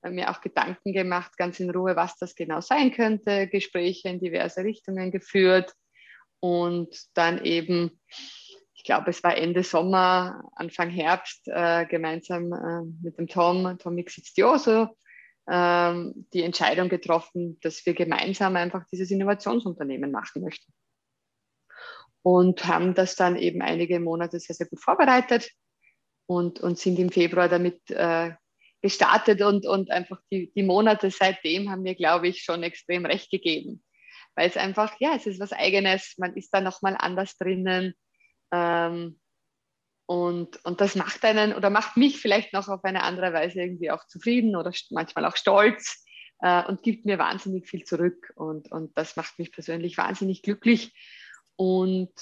[0.01, 4.19] äh, mir auch Gedanken gemacht, ganz in Ruhe, was das genau sein könnte, Gespräche in
[4.19, 5.73] diverse Richtungen geführt
[6.39, 7.99] und dann eben,
[8.87, 14.97] glaube, es war Ende Sommer, Anfang Herbst, äh, gemeinsam äh, mit dem Tom, Tom Xizioso,
[15.49, 20.73] ähm, die Entscheidung getroffen, dass wir gemeinsam einfach dieses Innovationsunternehmen machen möchten
[22.23, 25.49] und haben das dann eben einige Monate sehr, sehr gut vorbereitet
[26.25, 28.31] und, und sind im Februar damit äh,
[28.81, 33.31] gestartet und, und einfach die, die Monate seitdem haben mir, glaube ich, schon extrem recht
[33.31, 33.81] gegeben.
[34.35, 37.93] Weil es einfach, ja, es ist was Eigenes, man ist da nochmal anders drinnen.
[38.51, 39.19] Ähm,
[40.05, 43.91] und, und das macht einen oder macht mich vielleicht noch auf eine andere Weise irgendwie
[43.91, 46.05] auch zufrieden oder manchmal auch stolz
[46.39, 48.31] äh, und gibt mir wahnsinnig viel zurück.
[48.35, 50.93] Und, und das macht mich persönlich wahnsinnig glücklich.
[51.57, 52.13] Und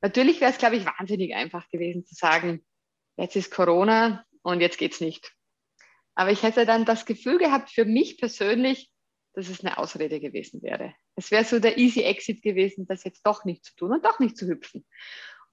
[0.00, 2.64] natürlich wäre es, glaube ich, wahnsinnig einfach gewesen zu sagen,
[3.16, 5.32] jetzt ist Corona und jetzt geht es nicht.
[6.14, 8.90] Aber ich hätte dann das Gefühl gehabt, für mich persönlich,
[9.34, 10.94] dass es eine Ausrede gewesen wäre.
[11.16, 14.18] Es wäre so der Easy Exit gewesen, das jetzt doch nicht zu tun und doch
[14.18, 14.84] nicht zu hüpfen.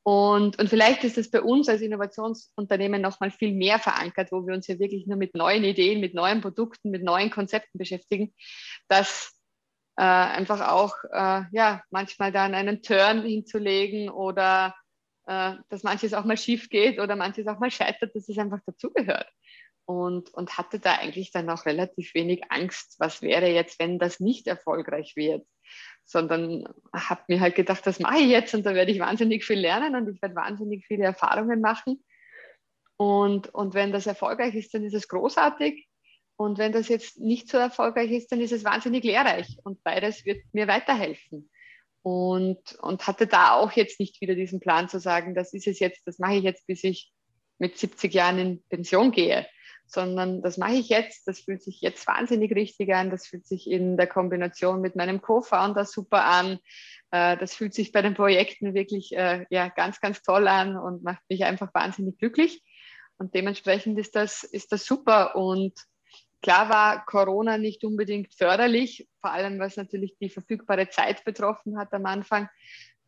[0.04, 4.48] Und, und vielleicht ist es bei uns als Innovationsunternehmen noch mal viel mehr verankert, wo
[4.48, 8.34] wir uns ja wirklich nur mit neuen Ideen, mit neuen Produkten, mit neuen Konzepten beschäftigen,
[8.88, 9.40] dass
[9.98, 14.74] äh, einfach auch äh, ja, manchmal dann einen Turn hinzulegen oder
[15.28, 18.62] äh, dass manches auch mal schief geht oder manches auch mal scheitert, dass es einfach
[18.66, 19.30] dazugehört.
[19.86, 24.20] Und, und hatte da eigentlich dann auch relativ wenig Angst, was wäre jetzt, wenn das
[24.20, 25.46] nicht erfolgreich wird,
[26.06, 29.60] sondern habe mir halt gedacht, das mache ich jetzt und da werde ich wahnsinnig viel
[29.60, 32.04] lernen und ich werde wahnsinnig viele Erfahrungen machen.
[32.98, 35.88] Und, und wenn das erfolgreich ist, dann ist es großartig.
[36.36, 40.26] Und wenn das jetzt nicht so erfolgreich ist, dann ist es wahnsinnig lehrreich und beides
[40.26, 41.50] wird mir weiterhelfen.
[42.02, 45.80] Und, und hatte da auch jetzt nicht wieder diesen Plan zu sagen, das ist es
[45.80, 47.12] jetzt, das mache ich jetzt, bis ich
[47.58, 49.46] mit 70 Jahren in Pension gehe,
[49.92, 53.70] sondern das mache ich jetzt, das fühlt sich jetzt wahnsinnig richtig an, das fühlt sich
[53.70, 56.60] in der Kombination mit meinem Co-Founder super an,
[57.12, 61.04] äh, das fühlt sich bei den Projekten wirklich äh, ja, ganz, ganz toll an und
[61.04, 62.64] macht mich einfach wahnsinnig glücklich.
[63.18, 65.74] Und dementsprechend ist das, ist das super und
[66.42, 71.94] Klar war Corona nicht unbedingt förderlich, vor allem was natürlich die verfügbare Zeit betroffen hat
[71.94, 72.48] am Anfang.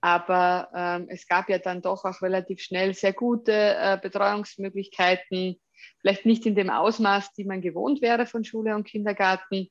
[0.02, 5.60] Aber ähm, es gab ja dann doch auch relativ schnell sehr gute äh, Betreuungsmöglichkeiten,
[6.00, 9.70] vielleicht nicht in dem Ausmaß, die man gewohnt wäre von Schule und Kindergarten.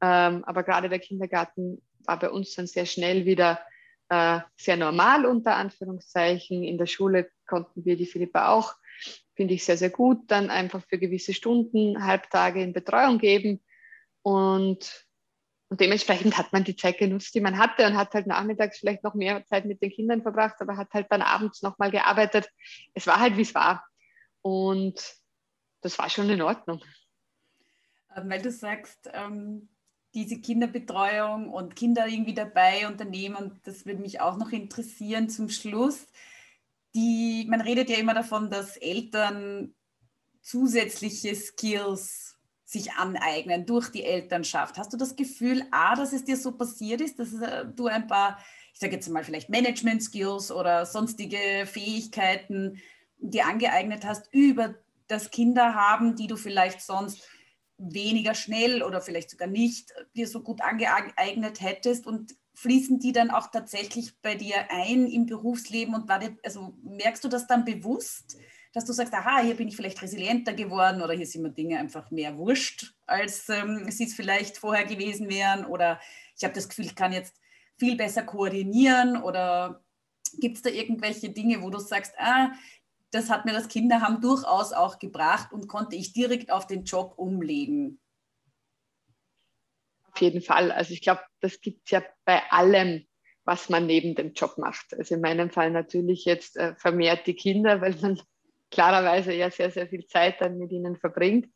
[0.00, 3.60] Ähm, aber gerade der Kindergarten war bei uns dann sehr schnell wieder
[4.08, 6.62] äh, sehr normal unter Anführungszeichen.
[6.62, 8.74] In der Schule konnten wir die Philippa auch
[9.34, 13.60] finde ich sehr, sehr gut, dann einfach für gewisse Stunden, Halbtage in Betreuung geben.
[14.22, 15.06] Und,
[15.72, 19.02] und dementsprechend hat man die Zeit genutzt, die man hatte und hat halt nachmittags vielleicht
[19.02, 22.48] noch mehr Zeit mit den Kindern verbracht, aber hat halt dann abends nochmal gearbeitet.
[22.94, 23.82] Es war halt, wie es war.
[24.42, 25.00] Und
[25.80, 26.82] das war schon in Ordnung.
[28.14, 29.70] Ähm, weil du sagst, ähm,
[30.14, 36.06] diese Kinderbetreuung und Kinder irgendwie dabei unternehmen, das würde mich auch noch interessieren zum Schluss
[36.94, 39.74] die, man redet ja immer davon, dass Eltern
[40.42, 42.38] zusätzliche Skills
[42.72, 44.78] sich aneignen durch die Elternschaft.
[44.78, 48.06] Hast du das Gefühl, A, dass es dir so passiert ist, dass äh, du ein
[48.06, 48.38] paar,
[48.72, 52.80] ich sage jetzt mal vielleicht Management-Skills oder sonstige Fähigkeiten
[53.18, 54.74] dir angeeignet hast über
[55.06, 57.22] das Kinderhaben, die du vielleicht sonst
[57.76, 63.30] weniger schnell oder vielleicht sogar nicht dir so gut angeeignet hättest und fließen die dann
[63.30, 67.64] auch tatsächlich bei dir ein im Berufsleben und war dir, also merkst du das dann
[67.64, 68.38] bewusst,
[68.72, 71.78] dass du sagst, aha, hier bin ich vielleicht resilienter geworden oder hier sind mir Dinge
[71.78, 76.00] einfach mehr wurscht, als ähm, sie es vielleicht vorher gewesen wären oder
[76.36, 77.36] ich habe das Gefühl, ich kann jetzt
[77.78, 79.84] viel besser koordinieren oder
[80.38, 82.52] gibt es da irgendwelche Dinge, wo du sagst, ah,
[83.10, 87.14] das hat mir das Kinderhaben durchaus auch gebracht und konnte ich direkt auf den Job
[87.16, 88.00] umlegen?
[90.10, 90.72] Auf jeden Fall.
[90.72, 93.06] Also ich glaube, das gibt es ja bei allem,
[93.44, 94.94] was man neben dem Job macht.
[94.94, 98.20] Also in meinem Fall natürlich jetzt äh, vermehrt die Kinder, weil man
[98.72, 101.48] klarerweise ja sehr, sehr viel Zeit dann mit ihnen verbringt.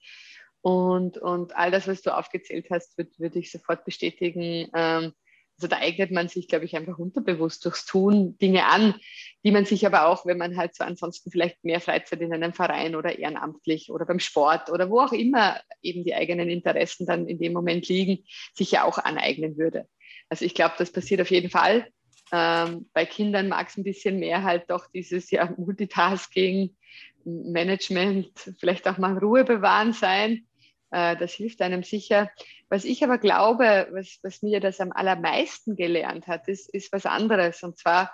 [0.61, 4.69] Und, und all das, was du aufgezählt hast, würde würd ich sofort bestätigen.
[4.75, 5.13] Ähm,
[5.59, 8.95] also da eignet man sich, glaube ich, einfach unterbewusst durchs Tun Dinge an,
[9.43, 12.53] die man sich aber auch, wenn man halt so ansonsten vielleicht mehr Freizeit in einem
[12.53, 17.27] Verein oder ehrenamtlich oder beim Sport oder wo auch immer eben die eigenen Interessen dann
[17.27, 18.25] in dem Moment liegen,
[18.55, 19.89] sich ja auch aneignen würde.
[20.29, 21.89] Also ich glaube, das passiert auf jeden Fall.
[22.33, 26.76] Ähm, bei Kindern mag es ein bisschen mehr halt doch dieses ja Multitasking,
[27.27, 30.47] Management, vielleicht auch mal Ruhe bewahren sein.
[30.91, 32.31] Äh, das hilft einem sicher.
[32.69, 37.05] Was ich aber glaube, was, was mir das am allermeisten gelernt hat, ist, ist was
[37.05, 37.63] anderes.
[37.63, 38.13] Und zwar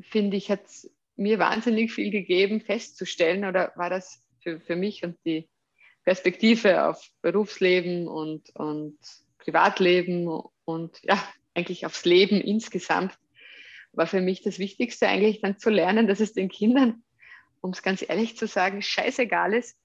[0.00, 5.02] finde ich, hat es mir wahnsinnig viel gegeben, festzustellen, oder war das für, für mich
[5.02, 5.48] und die
[6.04, 8.98] Perspektive auf Berufsleben und, und
[9.38, 10.28] Privatleben
[10.64, 11.22] und ja,
[11.54, 13.18] eigentlich aufs Leben insgesamt,
[13.92, 17.02] war für mich das Wichtigste eigentlich dann zu lernen, dass es den Kindern,
[17.60, 19.76] um es ganz ehrlich zu sagen, scheißegal ist,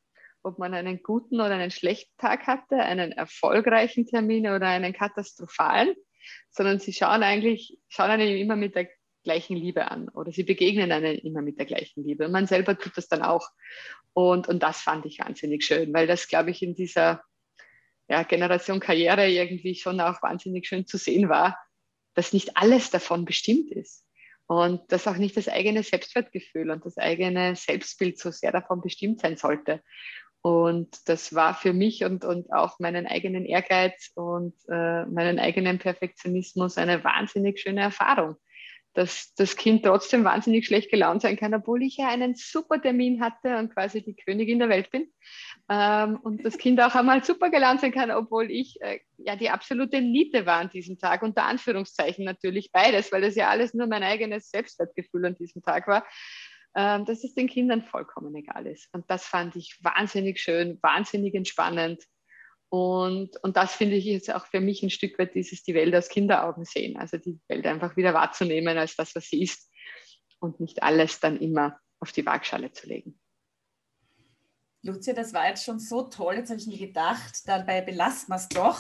[0.43, 5.95] ob man einen guten oder einen schlechten Tag hatte, einen erfolgreichen Termin oder einen katastrophalen,
[6.49, 8.89] sondern sie schauen eigentlich, schauen einen immer mit der
[9.23, 12.25] gleichen Liebe an oder sie begegnen einen immer mit der gleichen Liebe.
[12.25, 13.47] Und man selber tut das dann auch.
[14.13, 17.23] Und, und das fand ich wahnsinnig schön, weil das, glaube ich, in dieser
[18.09, 21.57] ja, Generation Karriere irgendwie schon auch wahnsinnig schön zu sehen war,
[22.13, 24.05] dass nicht alles davon bestimmt ist.
[24.51, 29.21] Und dass auch nicht das eigene Selbstwertgefühl und das eigene Selbstbild so sehr davon bestimmt
[29.21, 29.81] sein sollte.
[30.41, 35.79] Und das war für mich und, und auch meinen eigenen Ehrgeiz und äh, meinen eigenen
[35.79, 38.35] Perfektionismus eine wahnsinnig schöne Erfahrung.
[38.93, 43.21] Dass das Kind trotzdem wahnsinnig schlecht gelaunt sein kann, obwohl ich ja einen super Termin
[43.21, 45.07] hatte und quasi die Königin der Welt bin.
[45.69, 49.49] Ähm, und das Kind auch einmal super gelaunt sein kann, obwohl ich äh, ja die
[49.49, 51.23] absolute Niete war an diesem Tag.
[51.23, 55.87] Unter Anführungszeichen natürlich beides, weil das ja alles nur mein eigenes Selbstwertgefühl an diesem Tag
[55.87, 56.05] war
[56.75, 58.87] ähm, dass es den Kindern vollkommen egal ist.
[58.93, 62.03] Und das fand ich wahnsinnig schön, wahnsinnig entspannend.
[62.71, 65.93] Und, und das finde ich jetzt auch für mich ein Stück weit dieses die Welt
[65.93, 69.69] aus Kinderaugen sehen, also die Welt einfach wieder wahrzunehmen als das, was sie ist
[70.39, 73.19] und nicht alles dann immer auf die Waagschale zu legen.
[74.83, 76.35] Lucia, das war jetzt schon so toll.
[76.35, 78.79] Jetzt habe ich mir gedacht, dabei belassen wir es doch.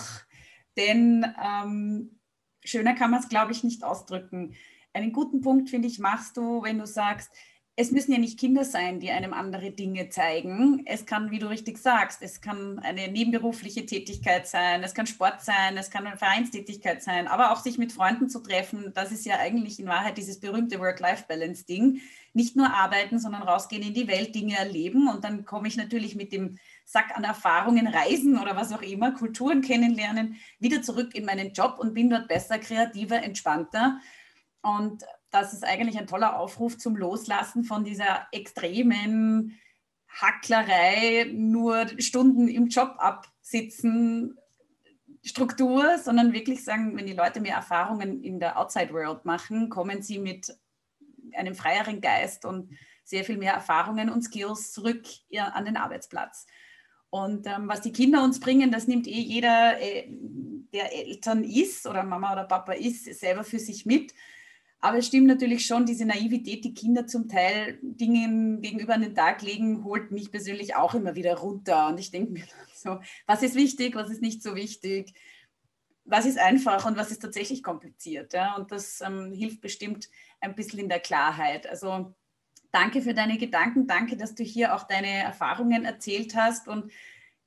[0.77, 2.17] Denn ähm,
[2.63, 4.55] schöner kann man es, glaube ich, nicht ausdrücken.
[4.93, 7.29] Einen guten Punkt, finde ich, machst du, wenn du sagst,
[7.77, 10.83] es müssen ja nicht Kinder sein, die einem andere Dinge zeigen.
[10.85, 15.41] Es kann, wie du richtig sagst, es kann eine nebenberufliche Tätigkeit sein, es kann Sport
[15.41, 18.91] sein, es kann eine Vereinstätigkeit sein, aber auch sich mit Freunden zu treffen.
[18.93, 22.01] Das ist ja eigentlich in Wahrheit dieses berühmte Work-Life-Balance-Ding.
[22.33, 25.07] Nicht nur arbeiten, sondern rausgehen in die Welt, Dinge erleben.
[25.07, 29.13] Und dann komme ich natürlich mit dem Sack an Erfahrungen, Reisen oder was auch immer,
[29.13, 33.99] Kulturen kennenlernen, wieder zurück in meinen Job und bin dort besser, kreativer, entspannter.
[34.61, 39.59] Und das ist eigentlich ein toller Aufruf zum Loslassen von dieser extremen
[40.07, 44.37] Hacklerei, nur Stunden im Job absitzen
[45.23, 50.01] Struktur, sondern wirklich sagen, wenn die Leute mehr Erfahrungen in der Outside World machen, kommen
[50.01, 50.57] sie mit
[51.33, 55.03] einem freieren Geist und sehr viel mehr Erfahrungen und Skills zurück
[55.37, 56.47] an den Arbeitsplatz.
[57.09, 60.07] Und ähm, was die Kinder uns bringen, das nimmt eh jeder, äh,
[60.73, 64.13] der Eltern ist oder Mama oder Papa ist, selber für sich mit.
[64.83, 69.13] Aber es stimmt natürlich schon, diese Naivität, die Kinder zum Teil Dingen gegenüber an den
[69.13, 71.87] Tag legen, holt mich persönlich auch immer wieder runter.
[71.87, 75.13] Und ich denke mir so, was ist wichtig, was ist nicht so wichtig,
[76.03, 78.33] was ist einfach und was ist tatsächlich kompliziert.
[78.33, 78.55] Ja?
[78.55, 81.67] Und das ähm, hilft bestimmt ein bisschen in der Klarheit.
[81.67, 82.15] Also
[82.71, 86.91] danke für deine Gedanken, danke, dass du hier auch deine Erfahrungen erzählt hast und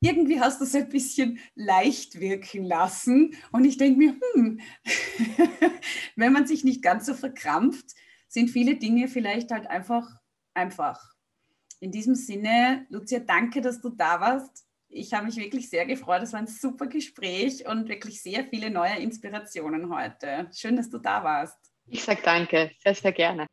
[0.04, 3.34] irgendwie hast du es ein bisschen leicht wirken lassen.
[3.52, 4.60] Und ich denke mir, hm,
[6.16, 7.94] wenn man sich nicht ganz so verkrampft,
[8.28, 10.08] sind viele Dinge vielleicht halt einfach
[10.54, 11.14] einfach.
[11.80, 14.64] In diesem Sinne, Lucia, danke, dass du da warst.
[14.88, 16.22] Ich habe mich wirklich sehr gefreut.
[16.22, 20.48] Es war ein super Gespräch und wirklich sehr viele neue Inspirationen heute.
[20.54, 21.58] Schön, dass du da warst.
[21.86, 23.46] Ich sage danke, sehr, sehr gerne.